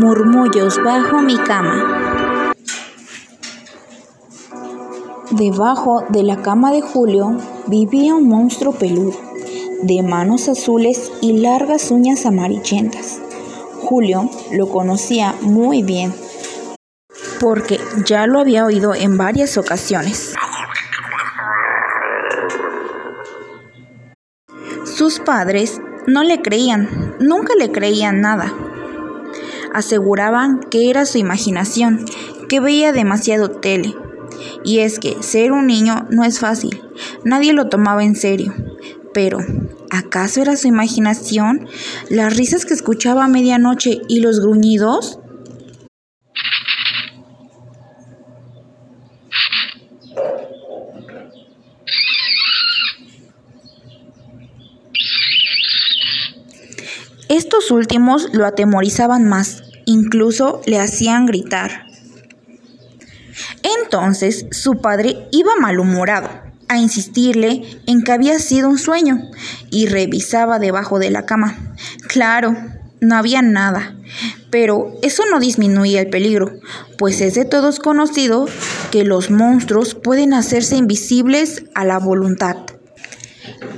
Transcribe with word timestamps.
Murmullos 0.00 0.80
bajo 0.84 1.22
mi 1.22 1.36
cama. 1.38 2.54
Debajo 5.32 6.04
de 6.08 6.22
la 6.22 6.40
cama 6.40 6.70
de 6.70 6.82
Julio 6.82 7.36
vivía 7.66 8.14
un 8.14 8.28
monstruo 8.28 8.72
peludo, 8.74 9.18
de 9.82 10.04
manos 10.04 10.48
azules 10.48 11.10
y 11.20 11.38
largas 11.38 11.90
uñas 11.90 12.26
amarillentas. 12.26 13.18
Julio 13.82 14.30
lo 14.52 14.68
conocía 14.68 15.34
muy 15.40 15.82
bien, 15.82 16.14
porque 17.40 17.80
ya 18.06 18.28
lo 18.28 18.38
había 18.38 18.66
oído 18.66 18.94
en 18.94 19.18
varias 19.18 19.58
ocasiones. 19.58 20.36
Sus 24.84 25.18
padres 25.18 25.80
no 26.06 26.22
le 26.22 26.40
creían, 26.40 27.16
nunca 27.18 27.54
le 27.58 27.72
creían 27.72 28.20
nada. 28.20 28.54
Aseguraban 29.74 30.60
que 30.60 30.90
era 30.90 31.04
su 31.04 31.18
imaginación, 31.18 32.04
que 32.48 32.60
veía 32.60 32.92
demasiado 32.92 33.50
tele. 33.50 33.94
Y 34.64 34.80
es 34.80 34.98
que 34.98 35.22
ser 35.22 35.52
un 35.52 35.66
niño 35.66 36.06
no 36.10 36.24
es 36.24 36.38
fácil, 36.38 36.82
nadie 37.24 37.52
lo 37.52 37.68
tomaba 37.68 38.04
en 38.04 38.14
serio. 38.14 38.54
Pero, 39.14 39.38
¿acaso 39.90 40.42
era 40.42 40.56
su 40.56 40.68
imaginación? 40.68 41.66
¿Las 42.08 42.36
risas 42.36 42.64
que 42.64 42.74
escuchaba 42.74 43.24
a 43.24 43.28
medianoche 43.28 44.00
y 44.08 44.20
los 44.20 44.40
gruñidos? 44.40 45.18
Estos 57.28 57.70
últimos 57.70 58.28
lo 58.32 58.46
atemorizaban 58.46 59.28
más, 59.28 59.62
incluso 59.84 60.60
le 60.66 60.78
hacían 60.78 61.26
gritar. 61.26 61.86
Entonces 63.82 64.46
su 64.50 64.80
padre 64.80 65.28
iba 65.30 65.52
malhumorado 65.60 66.28
a 66.68 66.78
insistirle 66.78 67.80
en 67.86 68.02
que 68.02 68.12
había 68.12 68.38
sido 68.38 68.68
un 68.68 68.78
sueño 68.78 69.22
y 69.70 69.86
revisaba 69.86 70.58
debajo 70.58 70.98
de 70.98 71.10
la 71.10 71.24
cama. 71.24 71.56
Claro, 72.06 72.54
no 73.00 73.16
había 73.16 73.42
nada, 73.42 73.96
pero 74.50 74.94
eso 75.02 75.22
no 75.30 75.40
disminuía 75.40 76.00
el 76.00 76.10
peligro, 76.10 76.52
pues 76.96 77.20
es 77.20 77.34
de 77.34 77.44
todos 77.44 77.78
conocido 77.78 78.46
que 78.90 79.04
los 79.04 79.30
monstruos 79.30 79.94
pueden 79.94 80.34
hacerse 80.34 80.76
invisibles 80.76 81.64
a 81.74 81.84
la 81.84 81.98
voluntad. 81.98 82.56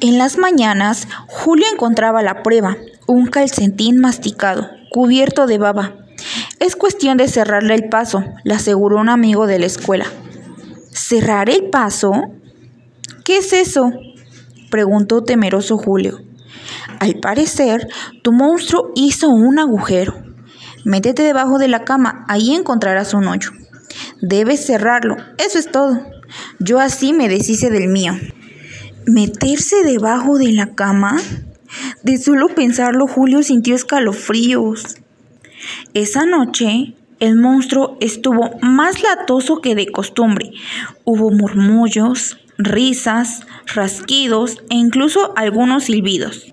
En 0.00 0.18
las 0.18 0.36
mañanas, 0.36 1.06
Julio 1.28 1.66
encontraba 1.72 2.22
la 2.22 2.42
prueba, 2.42 2.76
un 3.06 3.26
calcetín 3.26 4.00
masticado, 4.00 4.70
cubierto 4.90 5.46
de 5.46 5.58
baba. 5.58 5.94
Es 6.58 6.76
cuestión 6.76 7.16
de 7.16 7.28
cerrarle 7.28 7.74
el 7.74 7.88
paso, 7.88 8.24
le 8.44 8.54
aseguró 8.54 8.98
un 8.98 9.08
amigo 9.08 9.46
de 9.46 9.58
la 9.58 9.66
escuela. 9.66 10.06
¿Cerrar 10.90 11.50
el 11.50 11.70
paso? 11.70 12.12
¿Qué 13.24 13.38
es 13.38 13.52
eso? 13.52 13.92
preguntó 14.70 15.22
temeroso 15.22 15.76
Julio. 15.76 16.20
Al 17.00 17.16
parecer, 17.16 17.88
tu 18.22 18.32
monstruo 18.32 18.92
hizo 18.94 19.28
un 19.28 19.58
agujero. 19.58 20.14
Métete 20.84 21.22
debajo 21.22 21.58
de 21.58 21.68
la 21.68 21.84
cama, 21.84 22.24
ahí 22.28 22.54
encontrarás 22.54 23.14
un 23.14 23.26
hoyo. 23.26 23.50
Debes 24.20 24.66
cerrarlo, 24.66 25.16
eso 25.38 25.58
es 25.58 25.70
todo. 25.70 26.00
Yo 26.58 26.78
así 26.78 27.12
me 27.12 27.28
deshice 27.28 27.70
del 27.70 27.88
mío. 27.88 28.12
¿Meterse 29.06 29.82
debajo 29.84 30.38
de 30.38 30.52
la 30.52 30.74
cama? 30.74 31.16
De 32.04 32.18
solo 32.18 32.48
pensarlo, 32.48 33.06
Julio 33.06 33.42
sintió 33.42 33.74
escalofríos. 33.74 34.98
Esa 35.94 36.26
noche, 36.26 36.94
el 37.18 37.34
monstruo 37.34 37.96
estuvo 37.98 38.58
más 38.60 39.02
latoso 39.02 39.62
que 39.62 39.74
de 39.74 39.86
costumbre. 39.86 40.50
Hubo 41.04 41.30
murmullos, 41.30 42.36
risas, 42.58 43.40
rasquidos 43.74 44.58
e 44.68 44.74
incluso 44.74 45.32
algunos 45.34 45.84
silbidos. 45.84 46.52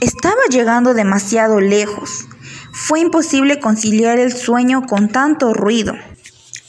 Estaba 0.00 0.40
llegando 0.50 0.94
demasiado 0.94 1.60
lejos. 1.60 2.28
Fue 2.88 3.00
imposible 3.00 3.60
conciliar 3.60 4.18
el 4.18 4.32
sueño 4.32 4.80
con 4.88 5.10
tanto 5.10 5.52
ruido. 5.52 5.92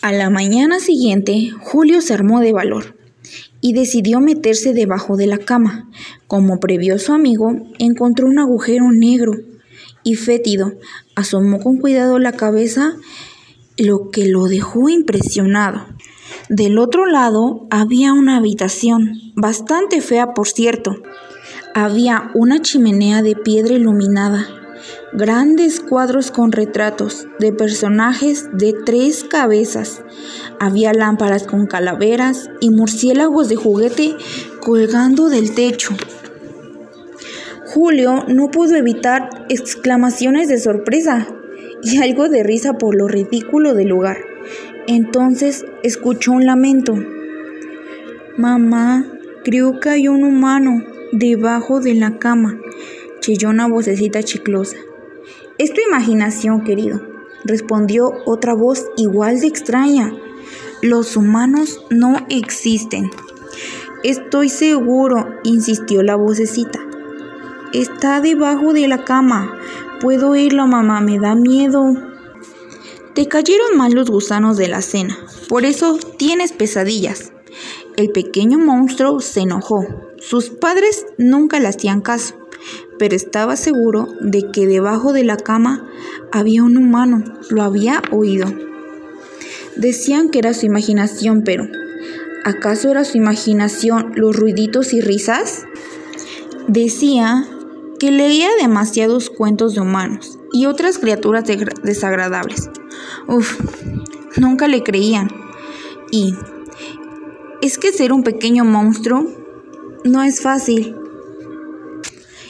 A 0.01 0.11
la 0.11 0.29
mañana 0.29 0.81
siguiente, 0.81 1.51
Julio 1.61 2.01
se 2.01 2.13
armó 2.13 2.41
de 2.41 2.51
valor 2.51 2.97
y 3.61 3.71
decidió 3.71 4.19
meterse 4.19 4.73
debajo 4.73 5.15
de 5.15 5.27
la 5.27 5.37
cama. 5.37 5.89
Como 6.27 6.59
previó 6.59 6.99
su 6.99 7.13
amigo, 7.13 7.53
encontró 7.77 8.27
un 8.27 8.37
agujero 8.37 8.91
negro 8.91 9.31
y 10.03 10.15
fétido. 10.15 10.73
Asomó 11.15 11.61
con 11.61 11.77
cuidado 11.77 12.19
la 12.19 12.33
cabeza, 12.33 12.97
lo 13.77 14.09
que 14.11 14.27
lo 14.27 14.47
dejó 14.47 14.89
impresionado. 14.89 15.85
Del 16.49 16.79
otro 16.79 17.05
lado 17.05 17.65
había 17.69 18.11
una 18.11 18.35
habitación, 18.35 19.13
bastante 19.35 20.01
fea 20.01 20.33
por 20.33 20.49
cierto, 20.49 20.97
había 21.73 22.29
una 22.33 22.61
chimenea 22.61 23.21
de 23.21 23.37
piedra 23.37 23.75
iluminada, 23.75 24.58
grandes 25.13 25.79
cuadros 25.79 26.31
con 26.31 26.51
retratos 26.51 27.27
de 27.39 27.51
personajes 27.51 28.49
de 28.53 28.73
tres 28.85 29.23
cabezas. 29.23 30.01
Había 30.59 30.93
lámparas 30.93 31.43
con 31.43 31.65
calaveras 31.65 32.49
y 32.59 32.69
murciélagos 32.69 33.49
de 33.49 33.55
juguete 33.55 34.15
colgando 34.61 35.29
del 35.29 35.53
techo. 35.55 35.95
Julio 37.65 38.25
no 38.27 38.49
pudo 38.49 38.75
evitar 38.75 39.45
exclamaciones 39.49 40.47
de 40.47 40.57
sorpresa 40.57 41.27
y 41.83 42.01
algo 42.01 42.27
de 42.27 42.43
risa 42.43 42.73
por 42.73 42.95
lo 42.95 43.07
ridículo 43.07 43.75
del 43.75 43.89
lugar. 43.89 44.17
Entonces 44.87 45.65
escuchó 45.83 46.31
un 46.31 46.45
lamento. 46.45 46.97
Mamá, 48.37 49.05
creo 49.43 49.79
que 49.79 49.89
hay 49.89 50.07
un 50.07 50.23
humano, 50.23 50.83
debajo 51.11 51.79
de 51.79 51.93
la 51.93 52.17
cama, 52.17 52.59
una 53.47 53.67
vocecita 53.67 54.23
chiclosa. 54.23 54.77
Es 55.57 55.73
tu 55.73 55.81
imaginación, 55.87 56.63
querido, 56.63 57.01
respondió 57.43 58.11
otra 58.25 58.53
voz 58.53 58.85
igual 58.97 59.39
de 59.39 59.47
extraña. 59.47 60.13
Los 60.81 61.15
humanos 61.15 61.83
no 61.89 62.15
existen. 62.29 63.11
Estoy 64.03 64.49
seguro, 64.49 65.27
insistió 65.43 66.01
la 66.03 66.15
vocecita. 66.15 66.79
Está 67.73 68.19
debajo 68.21 68.73
de 68.73 68.87
la 68.87 69.03
cama. 69.03 69.57
Puedo 70.01 70.29
oírlo, 70.29 70.65
mamá, 70.65 71.01
me 71.01 71.19
da 71.19 71.35
miedo. 71.35 71.93
Te 73.13 73.27
cayeron 73.27 73.77
mal 73.77 73.93
los 73.93 74.09
gusanos 74.09 74.57
de 74.57 74.69
la 74.69 74.81
cena, 74.81 75.17
por 75.49 75.65
eso 75.65 75.99
tienes 76.17 76.53
pesadillas. 76.53 77.33
El 77.97 78.11
pequeño 78.11 78.57
monstruo 78.59 79.19
se 79.19 79.41
enojó. 79.41 79.85
Sus 80.19 80.49
padres 80.49 81.05
nunca 81.17 81.59
le 81.59 81.67
hacían 81.67 81.99
caso, 81.99 82.35
pero 82.99 83.15
estaba 83.15 83.55
seguro 83.55 84.09
de 84.21 84.51
que 84.51 84.67
debajo 84.67 85.13
de 85.13 85.23
la 85.23 85.37
cama 85.37 85.89
había 86.31 86.63
un 86.63 86.77
humano. 86.77 87.23
Lo 87.49 87.63
había 87.63 88.03
oído. 88.11 88.53
Decían 89.75 90.29
que 90.29 90.39
era 90.39 90.53
su 90.53 90.65
imaginación, 90.65 91.43
pero 91.43 91.67
¿acaso 92.43 92.89
era 92.89 93.05
su 93.05 93.17
imaginación 93.17 94.11
los 94.15 94.35
ruiditos 94.35 94.93
y 94.93 95.01
risas? 95.01 95.63
Decía 96.67 97.47
que 97.97 98.11
leía 98.11 98.49
demasiados 98.59 99.29
cuentos 99.29 99.73
de 99.73 99.81
humanos 99.81 100.37
y 100.51 100.65
otras 100.65 100.99
criaturas 100.99 101.45
desagradables. 101.83 102.69
Uf, 103.27 103.59
nunca 104.37 104.67
le 104.67 104.83
creían. 104.83 105.29
Y 106.11 106.35
es 107.61 107.77
que 107.77 107.91
ser 107.91 108.13
un 108.13 108.23
pequeño 108.23 108.65
monstruo 108.65 109.25
no 110.03 110.23
es 110.23 110.41
fácil. 110.41 110.95